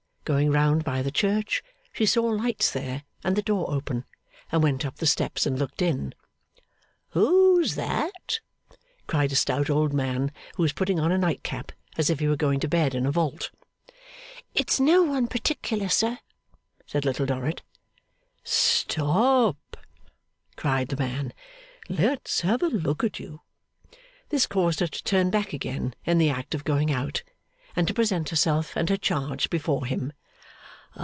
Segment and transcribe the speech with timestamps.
[0.23, 4.05] Going round by the Church, she saw lights there, and the door open;
[4.51, 6.13] and went up the steps and looked in.
[7.09, 8.39] 'Who's that?'
[9.07, 12.35] cried a stout old man, who was putting on a nightcap as if he were
[12.37, 13.49] going to bed in a vault.
[14.53, 16.19] 'It's no one particular, sir,'
[16.85, 17.63] said Little Dorrit.
[18.43, 19.75] 'Stop!'
[20.55, 21.33] cried the man.
[21.89, 23.41] 'Let's have a look at you!'
[24.29, 27.23] This caused her to turn back again in the act of going out,
[27.73, 30.11] and to present herself and her charge before him.